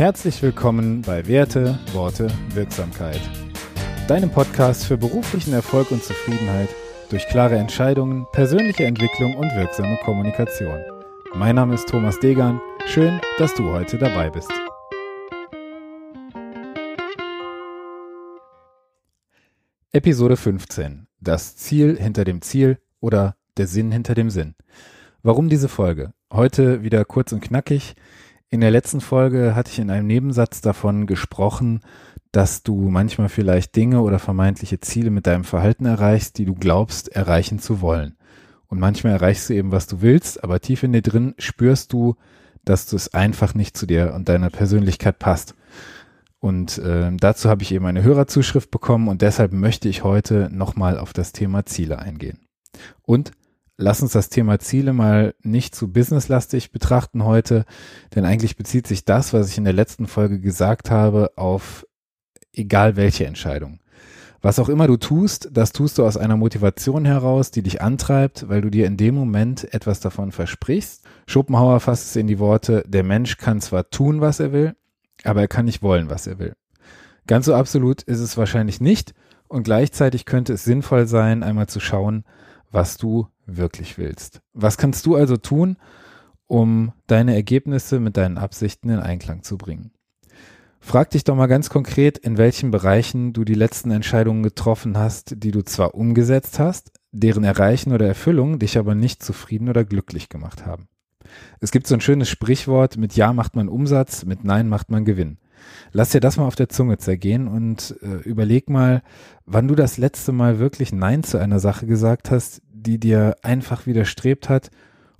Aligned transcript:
Herzlich 0.00 0.42
willkommen 0.42 1.02
bei 1.02 1.26
Werte, 1.26 1.78
Worte, 1.92 2.28
Wirksamkeit. 2.54 3.20
Deinem 4.08 4.30
Podcast 4.30 4.86
für 4.86 4.96
beruflichen 4.96 5.52
Erfolg 5.52 5.90
und 5.90 6.02
Zufriedenheit 6.02 6.70
durch 7.10 7.28
klare 7.28 7.58
Entscheidungen, 7.58 8.24
persönliche 8.32 8.86
Entwicklung 8.86 9.36
und 9.36 9.54
wirksame 9.54 9.98
Kommunikation. 10.02 10.80
Mein 11.34 11.56
Name 11.56 11.74
ist 11.74 11.86
Thomas 11.86 12.18
Degan. 12.18 12.62
Schön, 12.86 13.20
dass 13.36 13.54
du 13.54 13.72
heute 13.72 13.98
dabei 13.98 14.30
bist. 14.30 14.50
Episode 19.92 20.38
15. 20.38 21.08
Das 21.20 21.56
Ziel 21.56 21.98
hinter 22.00 22.24
dem 22.24 22.40
Ziel 22.40 22.78
oder 23.00 23.36
der 23.58 23.66
Sinn 23.66 23.92
hinter 23.92 24.14
dem 24.14 24.30
Sinn. 24.30 24.54
Warum 25.22 25.50
diese 25.50 25.68
Folge? 25.68 26.14
Heute 26.32 26.82
wieder 26.82 27.04
kurz 27.04 27.32
und 27.32 27.42
knackig. 27.42 27.94
In 28.52 28.60
der 28.60 28.72
letzten 28.72 29.00
Folge 29.00 29.54
hatte 29.54 29.70
ich 29.70 29.78
in 29.78 29.90
einem 29.90 30.08
Nebensatz 30.08 30.60
davon 30.60 31.06
gesprochen, 31.06 31.82
dass 32.32 32.64
du 32.64 32.88
manchmal 32.88 33.28
vielleicht 33.28 33.76
Dinge 33.76 34.00
oder 34.00 34.18
vermeintliche 34.18 34.80
Ziele 34.80 35.10
mit 35.10 35.28
deinem 35.28 35.44
Verhalten 35.44 35.86
erreichst, 35.86 36.36
die 36.36 36.44
du 36.44 36.54
glaubst 36.54 37.08
erreichen 37.14 37.60
zu 37.60 37.80
wollen. 37.80 38.16
Und 38.66 38.80
manchmal 38.80 39.12
erreichst 39.12 39.48
du 39.48 39.54
eben, 39.54 39.70
was 39.70 39.86
du 39.86 40.00
willst, 40.00 40.42
aber 40.42 40.60
tief 40.60 40.82
in 40.82 40.92
dir 40.92 41.02
drin 41.02 41.34
spürst 41.38 41.92
du, 41.92 42.16
dass 42.64 42.86
du 42.86 42.96
es 42.96 43.14
einfach 43.14 43.54
nicht 43.54 43.76
zu 43.76 43.86
dir 43.86 44.14
und 44.14 44.28
deiner 44.28 44.50
Persönlichkeit 44.50 45.20
passt. 45.20 45.54
Und 46.40 46.78
äh, 46.78 47.10
dazu 47.16 47.48
habe 47.48 47.62
ich 47.62 47.72
eben 47.72 47.86
eine 47.86 48.02
Hörerzuschrift 48.02 48.72
bekommen 48.72 49.06
und 49.06 49.22
deshalb 49.22 49.52
möchte 49.52 49.88
ich 49.88 50.02
heute 50.02 50.48
nochmal 50.50 50.98
auf 50.98 51.12
das 51.12 51.30
Thema 51.32 51.66
Ziele 51.66 52.00
eingehen. 52.00 52.40
Und 53.02 53.30
lass 53.80 54.02
uns 54.02 54.12
das 54.12 54.28
Thema 54.28 54.58
Ziele 54.58 54.92
mal 54.92 55.34
nicht 55.42 55.74
zu 55.74 55.92
businesslastig 55.92 56.70
betrachten 56.70 57.24
heute, 57.24 57.64
denn 58.14 58.24
eigentlich 58.24 58.56
bezieht 58.56 58.86
sich 58.86 59.04
das, 59.04 59.32
was 59.32 59.50
ich 59.50 59.58
in 59.58 59.64
der 59.64 59.72
letzten 59.72 60.06
Folge 60.06 60.40
gesagt 60.40 60.90
habe, 60.90 61.32
auf 61.36 61.86
egal 62.52 62.96
welche 62.96 63.26
Entscheidung. 63.26 63.80
Was 64.42 64.58
auch 64.58 64.68
immer 64.70 64.86
du 64.86 64.96
tust, 64.96 65.50
das 65.52 65.72
tust 65.72 65.98
du 65.98 66.04
aus 66.04 66.16
einer 66.16 66.36
Motivation 66.36 67.04
heraus, 67.04 67.50
die 67.50 67.62
dich 67.62 67.82
antreibt, 67.82 68.48
weil 68.48 68.62
du 68.62 68.70
dir 68.70 68.86
in 68.86 68.96
dem 68.96 69.14
Moment 69.14 69.72
etwas 69.74 70.00
davon 70.00 70.32
versprichst. 70.32 71.04
Schopenhauer 71.26 71.80
fasst 71.80 72.06
es 72.06 72.16
in 72.16 72.26
die 72.26 72.38
Worte, 72.38 72.84
der 72.86 73.02
Mensch 73.02 73.36
kann 73.36 73.60
zwar 73.60 73.90
tun, 73.90 74.20
was 74.20 74.40
er 74.40 74.52
will, 74.52 74.76
aber 75.24 75.42
er 75.42 75.48
kann 75.48 75.66
nicht 75.66 75.82
wollen, 75.82 76.08
was 76.08 76.26
er 76.26 76.38
will. 76.38 76.54
Ganz 77.26 77.46
so 77.46 77.54
absolut 77.54 78.02
ist 78.02 78.20
es 78.20 78.38
wahrscheinlich 78.38 78.80
nicht 78.80 79.14
und 79.48 79.64
gleichzeitig 79.64 80.24
könnte 80.24 80.54
es 80.54 80.64
sinnvoll 80.64 81.06
sein, 81.06 81.42
einmal 81.42 81.66
zu 81.66 81.80
schauen, 81.80 82.24
was 82.70 82.96
du 82.96 83.28
wirklich 83.56 83.98
willst. 83.98 84.40
Was 84.52 84.78
kannst 84.78 85.06
du 85.06 85.16
also 85.16 85.36
tun, 85.36 85.76
um 86.46 86.92
deine 87.06 87.34
Ergebnisse 87.34 88.00
mit 88.00 88.16
deinen 88.16 88.38
Absichten 88.38 88.90
in 88.90 88.98
Einklang 88.98 89.42
zu 89.42 89.56
bringen? 89.56 89.92
Frag 90.80 91.10
dich 91.10 91.24
doch 91.24 91.36
mal 91.36 91.46
ganz 91.46 91.68
konkret, 91.68 92.16
in 92.18 92.38
welchen 92.38 92.70
Bereichen 92.70 93.32
du 93.32 93.44
die 93.44 93.54
letzten 93.54 93.90
Entscheidungen 93.90 94.42
getroffen 94.42 94.96
hast, 94.96 95.34
die 95.44 95.50
du 95.50 95.62
zwar 95.62 95.94
umgesetzt 95.94 96.58
hast, 96.58 96.92
deren 97.12 97.44
Erreichen 97.44 97.92
oder 97.92 98.06
Erfüllung 98.06 98.58
dich 98.58 98.78
aber 98.78 98.94
nicht 98.94 99.22
zufrieden 99.22 99.68
oder 99.68 99.84
glücklich 99.84 100.30
gemacht 100.30 100.64
haben. 100.64 100.88
Es 101.60 101.70
gibt 101.70 101.86
so 101.86 101.94
ein 101.94 102.00
schönes 102.00 102.28
Sprichwort, 102.28 102.96
mit 102.96 103.14
Ja 103.14 103.32
macht 103.32 103.56
man 103.56 103.68
Umsatz, 103.68 104.24
mit 104.24 104.42
Nein 104.42 104.68
macht 104.68 104.90
man 104.90 105.04
Gewinn. 105.04 105.38
Lass 105.92 106.10
dir 106.10 106.20
das 106.20 106.38
mal 106.38 106.46
auf 106.46 106.56
der 106.56 106.70
Zunge 106.70 106.98
zergehen 106.98 107.46
und 107.46 107.96
äh, 108.02 108.22
überleg 108.26 108.70
mal, 108.70 109.02
wann 109.44 109.68
du 109.68 109.74
das 109.74 109.98
letzte 109.98 110.32
Mal 110.32 110.58
wirklich 110.58 110.92
Nein 110.92 111.22
zu 111.22 111.38
einer 111.38 111.60
Sache 111.60 111.86
gesagt 111.86 112.30
hast, 112.30 112.62
die 112.82 112.98
dir 112.98 113.36
einfach 113.42 113.86
widerstrebt 113.86 114.48
hat 114.48 114.70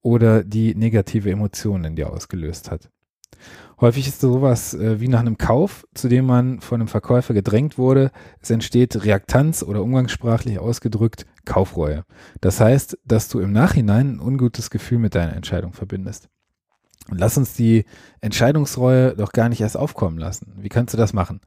oder 0.00 0.44
die 0.44 0.74
negative 0.74 1.30
Emotionen 1.30 1.84
in 1.84 1.96
dir 1.96 2.10
ausgelöst 2.10 2.70
hat. 2.70 2.90
Häufig 3.80 4.06
ist 4.06 4.20
sowas 4.20 4.74
äh, 4.74 5.00
wie 5.00 5.08
nach 5.08 5.20
einem 5.20 5.38
Kauf, 5.38 5.86
zu 5.94 6.08
dem 6.08 6.26
man 6.26 6.60
von 6.60 6.80
einem 6.80 6.88
Verkäufer 6.88 7.34
gedrängt 7.34 7.78
wurde. 7.78 8.12
Es 8.40 8.50
entsteht 8.50 9.04
Reaktanz 9.04 9.64
oder 9.64 9.82
umgangssprachlich 9.82 10.60
ausgedrückt 10.60 11.26
Kaufreue. 11.44 12.04
Das 12.40 12.60
heißt, 12.60 12.98
dass 13.04 13.28
du 13.28 13.40
im 13.40 13.52
Nachhinein 13.52 14.16
ein 14.16 14.20
ungutes 14.20 14.70
Gefühl 14.70 14.98
mit 14.98 15.16
deiner 15.16 15.34
Entscheidung 15.34 15.72
verbindest. 15.72 16.28
Und 17.10 17.18
lass 17.18 17.36
uns 17.36 17.54
die 17.54 17.84
Entscheidungsreue 18.20 19.16
doch 19.16 19.32
gar 19.32 19.48
nicht 19.48 19.60
erst 19.60 19.76
aufkommen 19.76 20.18
lassen. 20.18 20.52
Wie 20.58 20.68
kannst 20.68 20.94
du 20.94 20.98
das 20.98 21.12
machen? 21.12 21.40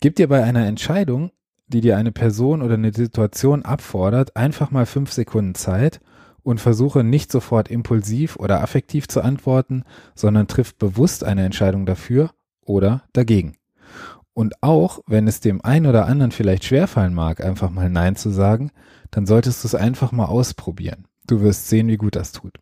Gib 0.00 0.16
dir 0.16 0.28
bei 0.28 0.42
einer 0.42 0.66
Entscheidung, 0.66 1.30
die 1.72 1.80
dir 1.80 1.96
eine 1.96 2.12
Person 2.12 2.62
oder 2.62 2.74
eine 2.74 2.92
Situation 2.92 3.64
abfordert, 3.64 4.36
einfach 4.36 4.70
mal 4.70 4.86
fünf 4.86 5.12
Sekunden 5.12 5.54
Zeit 5.54 6.00
und 6.42 6.60
versuche 6.60 7.04
nicht 7.04 7.30
sofort 7.30 7.70
impulsiv 7.70 8.36
oder 8.36 8.62
affektiv 8.62 9.08
zu 9.08 9.22
antworten, 9.22 9.84
sondern 10.14 10.48
trifft 10.48 10.78
bewusst 10.78 11.24
eine 11.24 11.44
Entscheidung 11.44 11.86
dafür 11.86 12.30
oder 12.64 13.04
dagegen. 13.12 13.54
Und 14.32 14.54
auch 14.62 15.00
wenn 15.06 15.28
es 15.28 15.40
dem 15.40 15.64
einen 15.64 15.86
oder 15.86 16.06
anderen 16.06 16.32
vielleicht 16.32 16.64
schwerfallen 16.64 17.14
mag, 17.14 17.44
einfach 17.44 17.70
mal 17.70 17.90
Nein 17.90 18.16
zu 18.16 18.30
sagen, 18.30 18.70
dann 19.10 19.26
solltest 19.26 19.62
du 19.62 19.68
es 19.68 19.74
einfach 19.74 20.12
mal 20.12 20.26
ausprobieren. 20.26 21.06
Du 21.26 21.40
wirst 21.40 21.68
sehen, 21.68 21.88
wie 21.88 21.96
gut 21.96 22.16
das 22.16 22.32
tut. 22.32 22.58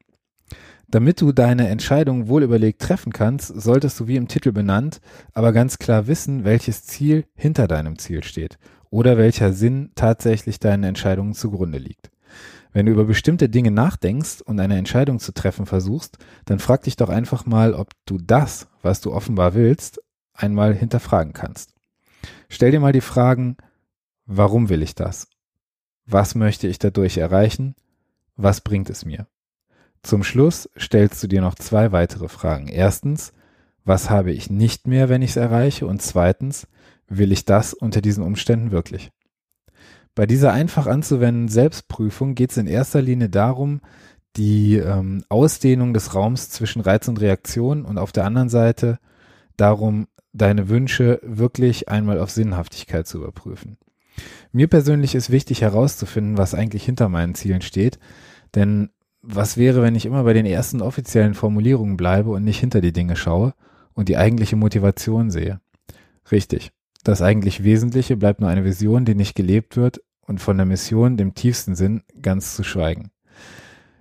Damit 0.90 1.20
du 1.20 1.32
deine 1.32 1.68
Entscheidung 1.68 2.28
wohl 2.28 2.42
überlegt 2.42 2.80
treffen 2.80 3.12
kannst, 3.12 3.48
solltest 3.60 4.00
du 4.00 4.06
wie 4.06 4.16
im 4.16 4.26
Titel 4.26 4.52
benannt, 4.52 5.02
aber 5.34 5.52
ganz 5.52 5.78
klar 5.78 6.06
wissen, 6.06 6.44
welches 6.44 6.84
Ziel 6.84 7.26
hinter 7.34 7.68
deinem 7.68 7.98
Ziel 7.98 8.24
steht 8.24 8.58
oder 8.88 9.18
welcher 9.18 9.52
Sinn 9.52 9.90
tatsächlich 9.96 10.60
deinen 10.60 10.84
Entscheidungen 10.84 11.34
zugrunde 11.34 11.76
liegt. 11.76 12.10
Wenn 12.72 12.86
du 12.86 12.92
über 12.92 13.04
bestimmte 13.04 13.50
Dinge 13.50 13.70
nachdenkst 13.70 14.40
und 14.40 14.58
eine 14.60 14.78
Entscheidung 14.78 15.18
zu 15.18 15.32
treffen 15.32 15.66
versuchst, 15.66 16.16
dann 16.46 16.58
frag 16.58 16.84
dich 16.84 16.96
doch 16.96 17.10
einfach 17.10 17.44
mal, 17.44 17.74
ob 17.74 17.90
du 18.06 18.16
das, 18.16 18.66
was 18.80 19.02
du 19.02 19.12
offenbar 19.12 19.52
willst, 19.52 20.00
einmal 20.32 20.74
hinterfragen 20.74 21.34
kannst. 21.34 21.74
Stell 22.48 22.70
dir 22.70 22.80
mal 22.80 22.92
die 22.92 23.02
Fragen, 23.02 23.58
warum 24.24 24.70
will 24.70 24.82
ich 24.82 24.94
das? 24.94 25.28
Was 26.06 26.34
möchte 26.34 26.66
ich 26.66 26.78
dadurch 26.78 27.18
erreichen? 27.18 27.74
Was 28.36 28.62
bringt 28.62 28.88
es 28.88 29.04
mir? 29.04 29.26
Zum 30.02 30.22
Schluss 30.22 30.68
stellst 30.78 31.22
du 31.22 31.26
dir 31.26 31.40
noch 31.40 31.54
zwei 31.54 31.92
weitere 31.92 32.28
Fragen. 32.28 32.68
Erstens, 32.68 33.32
was 33.84 34.10
habe 34.10 34.32
ich 34.32 34.50
nicht 34.50 34.86
mehr, 34.86 35.08
wenn 35.08 35.22
ich 35.22 35.30
es 35.30 35.36
erreiche? 35.36 35.86
Und 35.86 36.02
zweitens, 36.02 36.66
will 37.08 37.32
ich 37.32 37.44
das 37.44 37.74
unter 37.74 38.00
diesen 38.00 38.22
Umständen 38.22 38.70
wirklich? 38.70 39.10
Bei 40.14 40.26
dieser 40.26 40.52
einfach 40.52 40.86
anzuwendenden 40.86 41.48
Selbstprüfung 41.48 42.34
geht 42.34 42.50
es 42.50 42.56
in 42.56 42.66
erster 42.66 43.00
Linie 43.00 43.28
darum, 43.28 43.80
die 44.36 44.76
ähm, 44.76 45.24
Ausdehnung 45.28 45.94
des 45.94 46.14
Raums 46.14 46.50
zwischen 46.50 46.80
Reiz 46.80 47.08
und 47.08 47.20
Reaktion 47.20 47.84
und 47.84 47.98
auf 47.98 48.12
der 48.12 48.24
anderen 48.24 48.48
Seite 48.48 48.98
darum, 49.56 50.06
deine 50.32 50.68
Wünsche 50.68 51.20
wirklich 51.22 51.88
einmal 51.88 52.20
auf 52.20 52.30
Sinnhaftigkeit 52.30 53.06
zu 53.06 53.18
überprüfen. 53.18 53.78
Mir 54.52 54.68
persönlich 54.68 55.14
ist 55.14 55.30
wichtig 55.30 55.62
herauszufinden, 55.62 56.36
was 56.36 56.54
eigentlich 56.54 56.84
hinter 56.84 57.08
meinen 57.08 57.34
Zielen 57.34 57.62
steht, 57.62 57.98
denn 58.54 58.90
was 59.22 59.56
wäre, 59.56 59.82
wenn 59.82 59.94
ich 59.94 60.06
immer 60.06 60.24
bei 60.24 60.32
den 60.32 60.46
ersten 60.46 60.80
offiziellen 60.80 61.34
Formulierungen 61.34 61.96
bleibe 61.96 62.30
und 62.30 62.44
nicht 62.44 62.60
hinter 62.60 62.80
die 62.80 62.92
Dinge 62.92 63.16
schaue 63.16 63.54
und 63.94 64.08
die 64.08 64.16
eigentliche 64.16 64.56
Motivation 64.56 65.30
sehe? 65.30 65.60
Richtig. 66.30 66.70
Das 67.04 67.22
eigentlich 67.22 67.64
Wesentliche 67.64 68.16
bleibt 68.16 68.40
nur 68.40 68.50
eine 68.50 68.64
Vision, 68.64 69.04
die 69.04 69.14
nicht 69.14 69.34
gelebt 69.34 69.76
wird 69.76 70.00
und 70.20 70.40
von 70.40 70.56
der 70.56 70.66
Mission, 70.66 71.16
dem 71.16 71.34
tiefsten 71.34 71.74
Sinn, 71.74 72.02
ganz 72.20 72.54
zu 72.54 72.62
schweigen. 72.62 73.10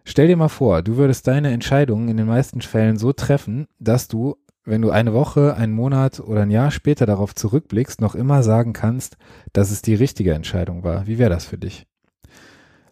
Stell 0.04 0.28
dir 0.28 0.38
mal 0.38 0.48
vor, 0.48 0.84
du 0.84 0.98
würdest 0.98 1.28
deine 1.28 1.52
Entscheidungen 1.52 2.08
in 2.10 2.18
den 2.18 2.28
meisten 2.28 2.62
Fällen 2.62 2.98
so 2.98 3.14
treffen, 3.14 3.68
dass 3.80 4.08
du, 4.08 4.36
wenn 4.64 4.82
du 4.82 4.90
eine 4.90 5.14
Woche, 5.14 5.56
einen 5.56 5.74
Monat 5.74 6.20
oder 6.20 6.42
ein 6.42 6.52
Jahr 6.52 6.72
später 6.72 7.06
darauf 7.06 7.36
zurückblickst, 7.36 8.02
noch 8.02 8.16
immer 8.16 8.44
sagen 8.44 8.74
kannst, 8.74 9.18
dass 9.54 9.72
es 9.72 9.82
die 9.82 9.96
richtige 9.96 10.34
Entscheidung 10.34 10.84
war. 10.84 11.08
Wie 11.08 11.18
wäre 11.18 11.30
das 11.30 11.46
für 11.46 11.58
dich? 11.58 11.88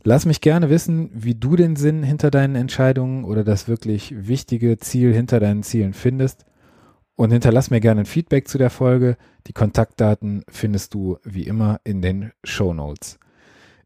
Lass 0.08 0.28
mich 0.28 0.40
gerne 0.40 0.70
wissen, 0.70 1.10
wie 1.16 1.34
du 1.34 1.56
den 1.56 1.76
Sinn 1.76 2.04
hinter 2.04 2.30
deinen 2.30 2.56
Entscheidungen 2.56 3.24
oder 3.26 3.44
das 3.44 3.68
wirklich 3.68 4.14
wichtige 4.16 4.78
Ziel 4.78 5.12
hinter 5.12 5.40
deinen 5.40 5.64
Zielen 5.64 5.94
findest 5.94 6.46
und 7.16 7.32
hinterlass 7.32 7.72
mir 7.72 7.80
gerne 7.80 8.02
ein 8.02 8.06
Feedback 8.06 8.48
zu 8.48 8.60
der 8.60 8.70
Folge. 8.70 9.18
Die 9.48 9.54
Kontaktdaten 9.54 10.44
findest 10.48 10.94
du 10.94 11.18
wie 11.24 11.48
immer 11.48 11.82
in 11.84 12.04
den 12.04 12.34
Show 12.44 12.72
Notes. 12.72 13.18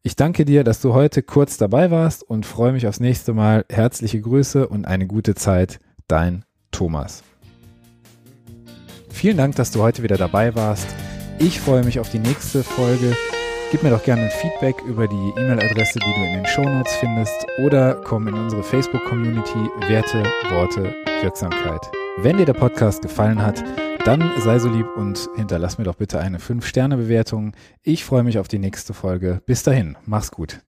Ich 0.03 0.17
danke 0.17 0.43
dir, 0.43 0.65
dass 0.65 0.81
du 0.81 0.93
heute 0.93 1.23
kurz 1.23 1.55
dabei 1.55 1.89
warst 1.89 2.21
und 2.21 2.45
freue 2.45 2.73
mich 2.73 2.85
aufs 2.85 2.99
nächste 2.99 3.31
Mal. 3.31 3.63
Herzliche 3.69 4.19
Grüße 4.19 4.67
und 4.67 4.83
eine 4.83 5.07
gute 5.07 5.35
Zeit. 5.35 5.79
Dein 6.09 6.43
Thomas. 6.71 7.23
Vielen 9.09 9.37
Dank, 9.37 9.55
dass 9.55 9.71
du 9.71 9.81
heute 9.81 10.03
wieder 10.03 10.17
dabei 10.17 10.53
warst. 10.53 10.87
Ich 11.39 11.61
freue 11.61 11.85
mich 11.85 11.97
auf 11.97 12.09
die 12.09 12.19
nächste 12.19 12.61
Folge. 12.61 13.15
Gib 13.71 13.83
mir 13.83 13.91
doch 13.91 14.01
gerne 14.01 14.23
ein 14.23 14.31
Feedback 14.31 14.81
über 14.87 15.07
die 15.07 15.31
E-Mail-Adresse, 15.37 15.99
die 15.99 16.13
du 16.15 16.25
in 16.25 16.33
den 16.33 16.45
Shownotes 16.47 16.95
findest 16.95 17.45
oder 17.63 17.93
komm 18.03 18.27
in 18.27 18.33
unsere 18.33 18.63
Facebook-Community 18.63 19.59
Werte, 19.87 20.23
Worte, 20.49 20.95
Wirksamkeit. 21.21 21.91
Wenn 22.17 22.37
dir 22.37 22.47
der 22.47 22.53
Podcast 22.53 23.03
gefallen 23.03 23.39
hat, 23.39 23.63
dann 24.05 24.31
sei 24.39 24.57
so 24.57 24.69
lieb 24.69 24.87
und 24.95 25.29
hinterlass 25.35 25.77
mir 25.77 25.83
doch 25.83 25.93
bitte 25.93 26.19
eine 26.19 26.39
5-Sterne-Bewertung. 26.39 27.53
Ich 27.83 28.05
freue 28.05 28.23
mich 28.23 28.39
auf 28.39 28.47
die 28.47 28.57
nächste 28.57 28.95
Folge. 28.95 29.39
Bis 29.45 29.61
dahin, 29.61 29.97
mach's 30.03 30.31
gut. 30.31 30.57